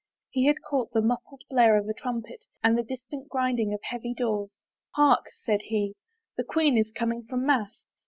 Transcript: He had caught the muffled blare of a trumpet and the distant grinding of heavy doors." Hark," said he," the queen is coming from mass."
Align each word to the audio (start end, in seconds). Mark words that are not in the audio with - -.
He 0.31 0.47
had 0.47 0.63
caught 0.67 0.91
the 0.93 1.01
muffled 1.03 1.43
blare 1.47 1.77
of 1.77 1.87
a 1.87 1.93
trumpet 1.93 2.45
and 2.63 2.75
the 2.75 2.81
distant 2.81 3.29
grinding 3.29 3.71
of 3.71 3.81
heavy 3.83 4.15
doors." 4.15 4.51
Hark," 4.95 5.27
said 5.43 5.61
he," 5.65 5.93
the 6.37 6.43
queen 6.43 6.75
is 6.75 6.91
coming 6.91 7.21
from 7.27 7.45
mass." 7.45 7.85